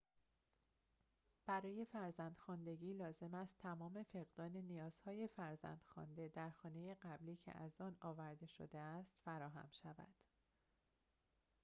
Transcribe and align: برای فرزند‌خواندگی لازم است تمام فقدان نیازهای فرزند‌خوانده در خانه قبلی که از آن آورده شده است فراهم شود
برای 1.45 1.85
فرزند‌خواندگی 1.91 2.93
لازم 2.93 3.33
است 3.33 3.57
تمام 3.59 4.03
فقدان 4.03 4.55
نیازهای 4.57 5.27
فرزند‌خوانده 5.27 6.27
در 6.27 6.49
خانه 6.49 6.95
قبلی 6.95 7.35
که 7.35 7.57
از 7.57 7.81
آن 7.81 7.97
آورده 8.01 8.45
شده 8.47 8.79
است 8.79 9.11
فراهم 9.25 9.69
شود 9.83 10.13